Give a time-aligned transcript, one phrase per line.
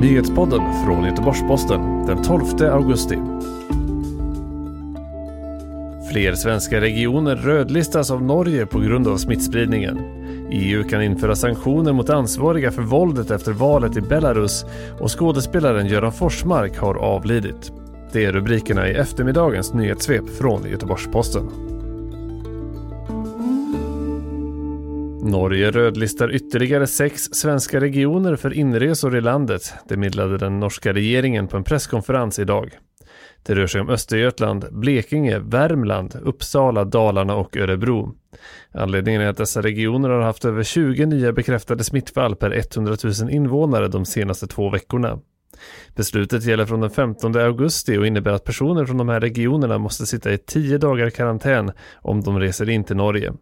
[0.00, 3.18] Nyhetspodden från Göteborgs-Posten den 12 augusti.
[6.10, 9.98] Fler svenska regioner rödlistas av Norge på grund av smittspridningen.
[10.50, 14.64] EU kan införa sanktioner mot ansvariga för våldet efter valet i Belarus
[15.00, 17.72] och skådespelaren Göran Forsmark har avlidit.
[18.12, 21.77] Det är rubrikerna i eftermiddagens nyhetssvep från Göteborgs-Posten.
[25.22, 31.48] Norge rödlistar ytterligare sex svenska regioner för inresor i landet, det meddelade den norska regeringen
[31.48, 32.78] på en presskonferens idag.
[33.42, 38.14] Det rör sig om Östergötland, Blekinge, Värmland, Uppsala, Dalarna och Örebro.
[38.72, 43.30] Anledningen är att dessa regioner har haft över 20 nya bekräftade smittfall per 100 000
[43.30, 45.18] invånare de senaste två veckorna.
[45.96, 50.06] Beslutet gäller från den 15 augusti och innebär att personer från de här regionerna måste
[50.06, 53.32] sitta i 10 dagar karantän om de reser in till Norge.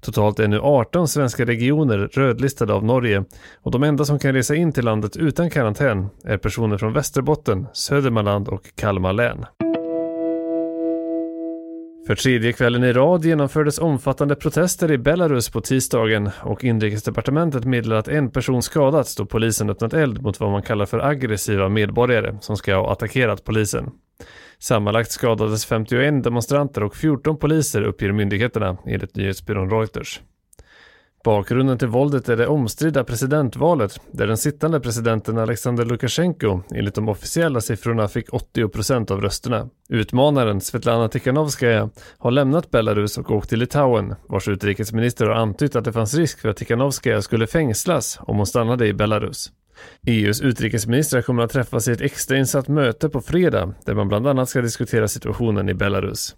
[0.00, 3.24] Totalt är nu 18 svenska regioner rödlistade av Norge
[3.62, 7.66] och de enda som kan resa in till landet utan karantän är personer från Västerbotten,
[7.72, 9.44] Södermanland och Kalmar län.
[12.08, 18.00] För tredje kvällen i rad genomfördes omfattande protester i Belarus på tisdagen och inrikesdepartementet meddelade
[18.00, 22.36] att en person skadats då polisen öppnat eld mot vad man kallar för aggressiva medborgare
[22.40, 23.90] som ska ha attackerat polisen.
[24.60, 30.20] Sammanlagt skadades 51 demonstranter och 14 poliser uppger myndigheterna enligt nyhetsbyrån Reuters.
[31.24, 37.08] Bakgrunden till våldet är det omstridda presidentvalet där den sittande presidenten Alexander Lukasjenko enligt de
[37.08, 39.68] officiella siffrorna fick 80% av rösterna.
[39.88, 45.84] Utmanaren Svetlana Tikhanovskaja har lämnat Belarus och åkt till Litauen vars utrikesminister har antytt att
[45.84, 49.52] det fanns risk för att Tikhanovskaja skulle fängslas om hon stannade i Belarus.
[50.06, 54.48] EUs utrikesministrar kommer att träffas i ett extrainsatt möte på fredag där man bland annat
[54.48, 56.36] ska diskutera situationen i Belarus.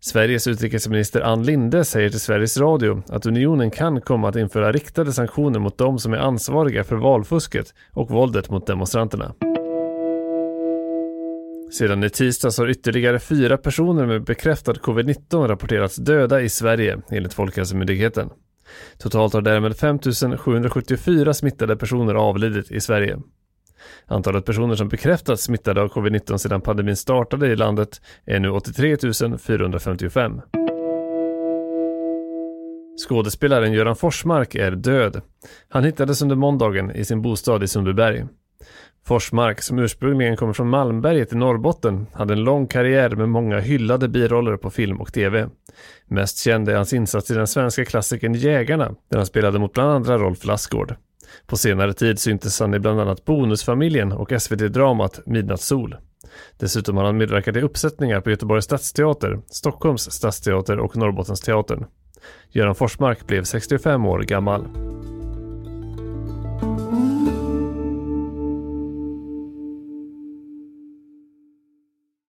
[0.00, 5.12] Sveriges utrikesminister Ann Linde säger till Sveriges Radio att unionen kan komma att införa riktade
[5.12, 9.34] sanktioner mot de som är ansvariga för valfusket och våldet mot demonstranterna.
[11.72, 17.34] Sedan i tisdags har ytterligare fyra personer med bekräftad covid-19 rapporterats döda i Sverige enligt
[17.34, 18.30] Folkhälsomyndigheten.
[18.98, 19.98] Totalt har därmed 5
[20.38, 23.18] 774 smittade personer avlidit i Sverige.
[24.06, 28.96] Antalet personer som bekräftats smittade av covid-19 sedan pandemin startade i landet är nu 83
[29.38, 30.40] 455.
[33.08, 35.20] Skådespelaren Göran Forsmark är död.
[35.68, 38.24] Han hittades under måndagen i sin bostad i Sundbyberg.
[39.04, 44.08] Forsmark, som ursprungligen kommer från Malmberget i Norrbotten, hade en lång karriär med många hyllade
[44.08, 45.48] biroller på film och tv.
[46.06, 49.90] Mest känd är hans insats i den svenska klassikern Jägarna, där han spelade mot bland
[49.90, 50.94] andra Rolf Lassgård.
[51.46, 55.96] På senare tid syntes han i bland annat Bonusfamiljen och SVT-dramat Midnattssol.
[56.58, 61.84] Dessutom har han medverkat i uppsättningar på Göteborgs stadsteater, Stockholms stadsteater och Norrbottensteatern.
[62.50, 64.66] Göran Forsmark blev 65 år gammal.